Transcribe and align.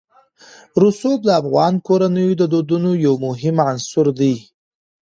رسوب 0.83 1.19
د 1.25 1.29
افغان 1.41 1.73
کورنیو 1.87 2.37
د 2.37 2.43
دودونو 2.53 2.91
یو 3.05 3.13
مهم 3.25 3.55
عنصر 3.67 4.05
دی. 4.19 4.33